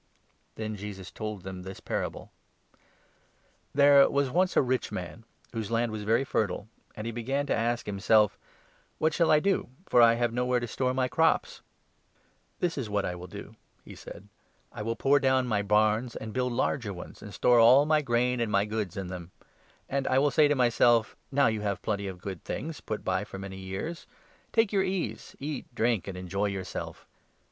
[0.55, 2.31] Then Jesus told them this parable
[3.75, 7.55] —"There was once a rich man whose land was very fertile; and he began to
[7.55, 8.35] ask himself'
[8.97, 11.61] What shall I do, for I have nowhere to store my crops?
[12.61, 14.27] This is what I will do,' he said;'
[14.73, 18.39] I will pull down my barns and build larger ones, and store all my grain
[18.39, 19.29] and my goods in them;
[19.87, 23.23] and I will say to myself, Now you have plenty of good things put by
[23.23, 24.07] for many years;
[24.51, 27.05] take your ease, eat, drink, and enjoy yourself.'